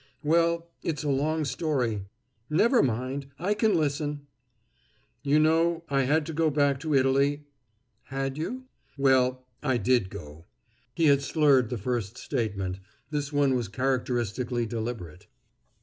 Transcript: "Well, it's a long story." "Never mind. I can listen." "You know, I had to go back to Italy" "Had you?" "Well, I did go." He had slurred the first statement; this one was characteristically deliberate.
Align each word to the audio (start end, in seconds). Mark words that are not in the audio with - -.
"Well, 0.23 0.71
it's 0.81 1.03
a 1.03 1.09
long 1.09 1.45
story." 1.45 2.05
"Never 2.49 2.81
mind. 2.81 3.27
I 3.37 3.53
can 3.53 3.75
listen." 3.75 4.25
"You 5.21 5.37
know, 5.37 5.83
I 5.89 6.05
had 6.05 6.25
to 6.25 6.33
go 6.33 6.49
back 6.49 6.79
to 6.79 6.95
Italy" 6.95 7.43
"Had 8.05 8.35
you?" 8.35 8.63
"Well, 8.97 9.45
I 9.61 9.77
did 9.77 10.09
go." 10.09 10.45
He 10.95 11.05
had 11.05 11.21
slurred 11.21 11.69
the 11.69 11.77
first 11.77 12.17
statement; 12.17 12.79
this 13.11 13.31
one 13.31 13.53
was 13.53 13.67
characteristically 13.67 14.65
deliberate. 14.65 15.27